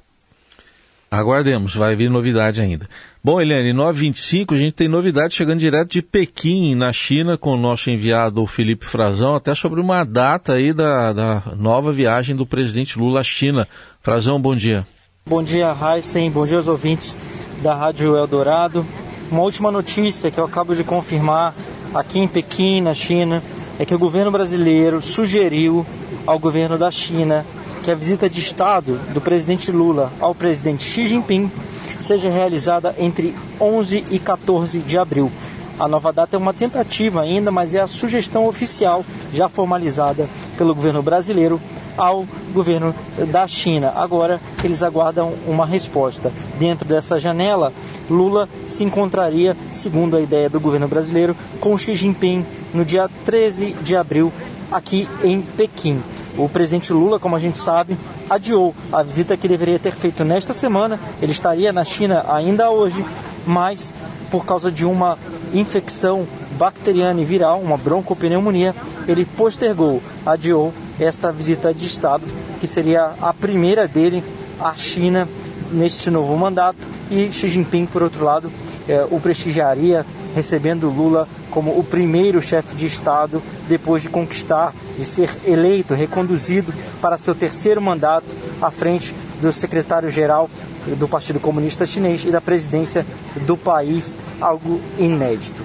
Aguardemos, 1.19 1.75
vai 1.75 1.95
vir 1.95 2.11
novidade 2.11 2.61
ainda. 2.61 2.89
Bom, 3.23 3.41
Eliane, 3.41 3.73
9h25, 3.73 4.55
a 4.55 4.59
gente 4.59 4.73
tem 4.73 4.89
novidade 4.89 5.35
chegando 5.35 5.61
direto 5.61 5.93
de 5.93 6.03
Pequim, 6.03 6.75
na 6.75 6.93
China, 6.93 7.39
com 7.39 7.51
o 7.51 7.57
nosso 7.57 7.89
enviado 7.89 8.45
Felipe 8.47 8.85
Frazão, 8.85 9.35
até 9.35 9.55
sobre 9.55 9.81
uma 9.81 10.05
data 10.05 10.55
aí 10.55 10.73
da, 10.73 11.13
da 11.13 11.43
nova 11.57 11.93
viagem 11.93 12.35
do 12.35 12.45
presidente 12.45 12.99
Lula 12.99 13.21
à 13.21 13.23
China. 13.23 13.69
Frazão, 14.03 14.41
bom 14.41 14.57
dia. 14.57 14.87
Bom 15.25 15.43
dia, 15.43 15.75
Heisen, 15.75 16.31
bom 16.31 16.45
dia 16.45 16.57
aos 16.57 16.69
ouvintes 16.69 17.17
da 17.63 17.75
Rádio 17.75 18.17
Eldorado. 18.17 18.85
Uma 19.31 19.43
última 19.43 19.71
notícia 19.71 20.31
que 20.31 20.39
eu 20.39 20.45
acabo 20.45 20.75
de 20.75 20.85
confirmar 20.85 21.55
aqui 21.95 22.19
em 22.19 22.29
Pequim, 22.29 22.81
na 22.81 22.93
China, 22.93 23.43
é 23.79 23.87
que 23.87 23.95
o 23.95 23.99
governo 23.99 24.31
brasileiro 24.31 25.01
sugeriu 25.01 25.87
ao 26.27 26.39
governo 26.39 26.77
da 26.77 26.91
China 26.91 27.47
que 27.85 27.91
a 27.91 27.95
visita 27.95 28.31
de 28.31 28.41
Estado 28.41 28.99
do 29.13 29.21
presidente 29.21 29.71
Lula 29.71 30.11
ao 30.19 30.35
presidente 30.35 30.83
Xi 30.83 31.07
Jinping 31.07 31.53
seja 32.01 32.31
realizada 32.31 32.95
entre 32.99 33.35
11 33.61 34.07
e 34.11 34.19
14 34.19 34.79
de 34.79 34.97
abril. 34.97 35.31
A 35.79 35.87
nova 35.87 36.11
data 36.11 36.35
é 36.35 36.39
uma 36.39 36.55
tentativa 36.55 37.21
ainda, 37.21 37.51
mas 37.51 37.75
é 37.75 37.81
a 37.81 37.87
sugestão 37.87 38.47
oficial 38.47 39.05
já 39.35 39.51
formalizada 39.51 40.31
pelo 40.57 40.75
governo 40.75 41.03
brasileiro 41.03 41.61
ao 41.95 42.25
governo 42.55 42.95
da 43.31 43.47
China. 43.47 43.93
Agora 43.95 44.41
eles 44.63 44.83
aguardam 44.83 45.35
uma 45.47 45.67
resposta. 45.67 46.33
Dentro 46.59 46.89
dessa 46.89 47.21
janela, 47.21 47.71
Lula 48.09 48.49
se 48.65 48.83
encontraria, 48.83 49.55
segundo 49.71 50.17
a 50.17 50.23
ideia 50.23 50.49
do 50.49 50.59
governo 50.59 50.89
brasileiro, 50.89 51.37
com 51.61 51.77
Xi 51.77 51.95
Jinping 51.95 52.47
no 52.73 52.83
dia 52.83 53.11
13 53.27 53.73
de 53.83 53.95
abril 53.95 54.33
aqui 54.73 55.07
em 55.23 55.43
Pequim. 55.43 56.01
O 56.37 56.49
presidente 56.49 56.93
Lula, 56.93 57.19
como 57.19 57.37
a 57.37 57.39
gente 57.39 57.59
sabe, 57.59 57.97
adiou 58.29 58.75
a 58.93 59.03
visita 59.03 59.37
que 59.37 59.47
deveria 59.47 59.79
ter 59.79 59.93
feito 59.93 60.25
nesta 60.25 60.53
semana. 60.53 60.99
Ele 61.23 61.33
estaria 61.33 61.73
na 61.73 61.85
China 61.85 62.25
ainda 62.29 62.71
hoje, 62.71 63.05
mas 63.47 63.95
por 64.31 64.45
causa 64.45 64.71
de 64.71 64.85
uma 64.85 65.17
infecção 65.53 66.27
bacteriana 66.59 67.21
e 67.21 67.25
viral, 67.25 67.61
uma 67.61 67.77
broncopneumonia, 67.77 68.75
ele 69.07 69.25
postergou, 69.25 70.03
adiou 70.27 70.73
esta 70.99 71.31
visita 71.31 71.73
de 71.73 71.87
Estado, 71.87 72.25
que 72.61 72.67
seria 72.67 73.13
a 73.21 73.33
primeira 73.33 73.87
dele 73.87 74.25
à 74.61 74.75
China 74.75 75.29
neste 75.71 76.11
novo 76.11 76.37
mandato. 76.37 76.79
E 77.11 77.31
Xi 77.33 77.49
Jinping, 77.49 77.87
por 77.87 78.03
outro 78.03 78.25
lado, 78.25 78.51
eh, 78.89 79.07
o 79.11 79.21
prestigiaria 79.21 80.05
recebendo 80.35 80.91
Lula 80.91 81.29
como 81.51 81.79
o 81.79 81.85
primeiro 81.85 82.43
chefe 82.43 82.75
de 82.75 82.87
Estado 82.87 83.43
depois 83.69 84.03
de 84.03 84.09
conquistar, 84.09 84.75
de 84.99 85.07
ser 85.07 85.31
eleito, 85.45 85.95
reconduzido 85.95 86.73
para 87.01 87.17
seu 87.17 87.35
terceiro 87.35 87.81
mandato 87.81 88.27
à 88.61 88.71
frente 88.71 89.15
do 89.41 89.53
secretário-geral 89.53 90.51
do 90.99 91.09
Partido 91.09 91.41
Comunista 91.41 91.87
Chinês 91.87 92.25
e 92.25 92.31
da 92.31 92.41
presidência 92.41 93.07
do 93.47 93.57
país, 93.57 94.19
algo 94.41 94.81
inédito. 94.99 95.63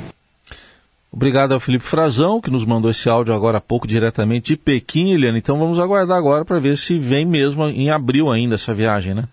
Obrigado 1.12 1.54
ao 1.54 1.60
Felipe 1.60 1.84
Frazão, 1.84 2.40
que 2.40 2.52
nos 2.52 2.64
mandou 2.64 2.92
esse 2.92 3.10
áudio 3.10 3.34
agora 3.34 3.58
há 3.58 3.62
pouco 3.62 3.88
diretamente 3.88 4.54
de 4.54 4.58
Pequim, 4.58 5.12
Eliane. 5.12 5.40
Então 5.40 5.58
vamos 5.58 5.80
aguardar 5.80 6.18
agora 6.18 6.46
para 6.46 6.60
ver 6.60 6.78
se 6.78 7.00
vem 7.00 7.26
mesmo 7.26 7.66
em 7.66 7.90
abril 7.90 8.32
ainda 8.32 8.56
essa 8.56 8.74
viagem, 8.74 9.16
né? 9.16 9.24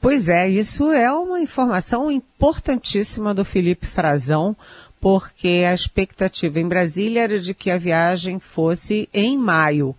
Pois 0.00 0.30
é, 0.30 0.48
isso 0.48 0.90
é 0.90 1.12
uma 1.12 1.40
informação 1.40 2.10
importantíssima 2.10 3.34
do 3.34 3.44
Felipe 3.44 3.86
Frazão, 3.86 4.56
porque 4.98 5.64
a 5.68 5.74
expectativa 5.74 6.58
em 6.58 6.66
Brasília 6.66 7.22
era 7.22 7.38
de 7.38 7.52
que 7.52 7.70
a 7.70 7.76
viagem 7.76 8.38
fosse 8.38 9.10
em 9.12 9.36
maio, 9.36 9.94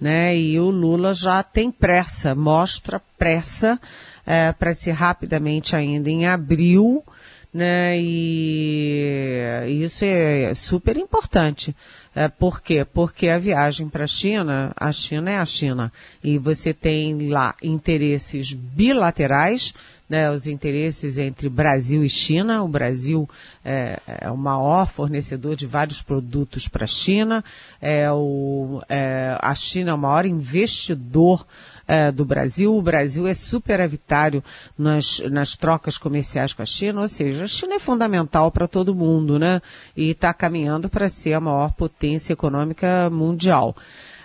né? 0.00 0.34
E 0.34 0.58
o 0.58 0.70
Lula 0.70 1.12
já 1.12 1.42
tem 1.42 1.70
pressa, 1.70 2.34
mostra 2.34 3.02
pressa 3.18 3.78
é, 4.26 4.50
para 4.52 4.72
ser 4.72 4.92
rapidamente 4.92 5.76
ainda 5.76 6.08
em 6.08 6.26
abril, 6.26 7.04
né? 7.52 7.98
E 8.00 9.82
isso 9.82 10.06
é 10.06 10.54
super 10.54 10.96
importante. 10.96 11.76
É, 12.14 12.28
por 12.28 12.60
quê? 12.60 12.84
Porque 12.84 13.28
a 13.28 13.38
viagem 13.38 13.88
para 13.88 14.04
a 14.04 14.06
China, 14.06 14.72
a 14.76 14.92
China 14.92 15.30
é 15.30 15.38
a 15.38 15.44
China. 15.44 15.92
E 16.22 16.38
você 16.38 16.72
tem 16.72 17.28
lá 17.28 17.56
interesses 17.62 18.52
bilaterais, 18.52 19.74
né, 20.08 20.30
os 20.30 20.46
interesses 20.46 21.18
entre 21.18 21.48
Brasil 21.48 22.04
e 22.04 22.08
China. 22.08 22.62
O 22.62 22.68
Brasil 22.68 23.28
é, 23.64 24.00
é 24.06 24.30
o 24.30 24.36
maior 24.36 24.86
fornecedor 24.86 25.56
de 25.56 25.66
vários 25.66 26.02
produtos 26.02 26.68
para 26.68 26.84
a 26.84 26.88
China. 26.88 27.44
É 27.80 28.10
o, 28.10 28.82
é, 28.88 29.36
a 29.40 29.54
China 29.54 29.92
é 29.92 29.94
o 29.94 29.98
maior 29.98 30.26
investidor 30.26 31.46
é, 31.86 32.10
do 32.10 32.24
Brasil. 32.24 32.74
O 32.76 32.82
Brasil 32.82 33.26
é 33.26 33.34
superavitário 33.34 34.42
nas, 34.76 35.20
nas 35.30 35.56
trocas 35.56 35.98
comerciais 35.98 36.52
com 36.52 36.62
a 36.62 36.66
China, 36.66 37.00
ou 37.00 37.08
seja, 37.08 37.44
a 37.44 37.48
China 37.48 37.74
é 37.74 37.78
fundamental 37.78 38.50
para 38.50 38.68
todo 38.68 38.94
mundo, 38.94 39.38
né? 39.38 39.60
E 39.96 40.10
está 40.10 40.32
caminhando 40.32 40.88
para 40.88 41.08
ser 41.08 41.34
a 41.34 41.40
maior 41.40 41.72
potência 41.72 42.32
econômica 42.32 43.08
mundial. 43.10 43.76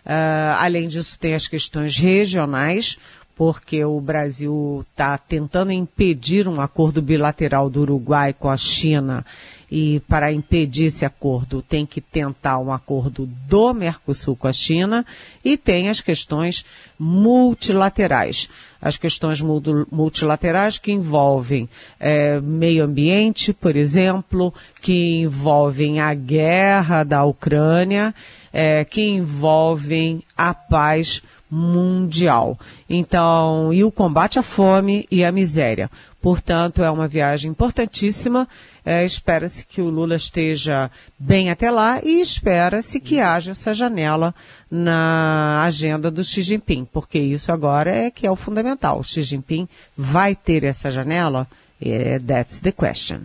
Uh, 0.05 0.55
além 0.57 0.87
disso, 0.87 1.19
tem 1.19 1.35
as 1.35 1.47
questões 1.47 1.97
regionais, 1.97 2.97
porque 3.39 3.85
o 3.85 4.01
Brasil 4.01 4.85
está 4.91 5.17
tentando 5.17 5.71
impedir 5.71 6.45
um 6.45 6.59
acordo 6.59 7.01
bilateral 7.01 7.69
do 7.69 7.79
Uruguai 7.79 8.33
com 8.33 8.49
a 8.49 8.57
China 8.57 9.25
e 9.71 10.01
para 10.09 10.29
impedir 10.29 10.87
esse 10.87 11.05
acordo 11.05 11.61
tem 11.61 11.85
que 11.85 12.01
tentar 12.01 12.57
um 12.57 12.69
acordo 12.69 13.25
do 13.47 13.73
Mercosul 13.73 14.35
com 14.35 14.49
a 14.49 14.51
China 14.51 15.05
e 15.41 15.55
tem 15.55 15.87
as 15.87 16.01
questões 16.01 16.65
multilaterais. 16.99 18.49
As 18.81 18.97
questões 18.97 19.41
multilaterais 19.41 20.77
que 20.77 20.91
envolvem 20.91 21.69
é, 21.97 22.41
meio 22.41 22.83
ambiente, 22.83 23.53
por 23.53 23.77
exemplo, 23.77 24.53
que 24.81 25.21
envolvem 25.21 26.01
a 26.01 26.13
guerra 26.13 27.05
da 27.05 27.23
Ucrânia, 27.23 28.13
é, 28.51 28.83
que 28.83 29.01
envolvem 29.01 30.23
a 30.35 30.53
paz 30.53 31.21
mundial. 31.49 32.57
Então, 32.89 33.73
e 33.73 33.83
o 33.83 33.91
combate 33.91 34.37
à 34.37 34.43
fome 34.43 35.07
e 35.09 35.23
à 35.23 35.31
miséria. 35.31 35.89
Portanto, 36.21 36.83
é 36.83 36.91
uma 36.91 37.07
viagem 37.07 37.49
importantíssima. 37.51 38.47
É, 38.85 39.05
espera-se 39.05 39.65
que 39.65 39.81
o 39.81 39.89
Lula 39.89 40.15
esteja 40.15 40.91
bem 41.17 41.49
até 41.49 41.71
lá 41.71 42.01
e 42.03 42.19
espera-se 42.19 42.99
que 42.99 43.19
haja 43.19 43.51
essa 43.51 43.73
janela 43.73 44.33
na 44.69 45.63
agenda 45.63 46.11
do 46.11 46.23
Xi 46.23 46.41
Jinping, 46.41 46.87
porque 46.91 47.17
isso 47.19 47.51
agora 47.51 47.89
é 47.89 48.11
que 48.11 48.27
é 48.27 48.31
o 48.31 48.35
fundamental. 48.35 48.99
O 48.99 49.03
Xi 49.03 49.23
Jinping 49.23 49.67
vai 49.97 50.35
ter 50.35 50.63
essa 50.63 50.91
janela? 50.91 51.47
É, 51.81 52.19
that's 52.19 52.59
the 52.59 52.71
question. 52.71 53.21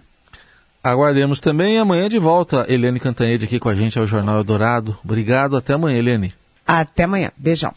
Aguardemos 0.82 1.40
também 1.40 1.78
amanhã 1.78 2.08
de 2.08 2.18
volta. 2.18 2.66
Eliane 2.68 3.00
Cantanhede 3.00 3.46
aqui 3.46 3.58
com 3.58 3.70
a 3.70 3.74
gente 3.74 3.98
ao 3.98 4.06
Jornal 4.06 4.36
Eldorado. 4.36 4.96
Obrigado, 5.02 5.56
até 5.56 5.72
amanhã, 5.72 5.98
Eliane. 5.98 6.32
Até 6.66 7.04
amanhã. 7.04 7.32
Beijão. 7.36 7.72